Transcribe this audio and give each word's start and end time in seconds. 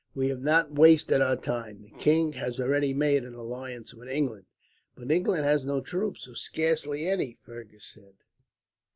We 0.15 0.29
have 0.29 0.41
not 0.41 0.73
wasted 0.73 1.21
our 1.21 1.35
time. 1.35 1.83
The 1.83 1.99
king 1.99 2.33
has 2.33 2.59
already 2.59 2.91
made 2.91 3.23
an 3.23 3.35
alliance 3.35 3.93
with 3.93 4.09
England." 4.09 4.45
"But 4.95 5.11
England 5.11 5.43
has 5.43 5.63
no 5.63 5.79
troops, 5.79 6.27
or 6.27 6.33
scarcely 6.33 7.07
any," 7.07 7.37
Fergus 7.45 7.85
said. 7.85 8.15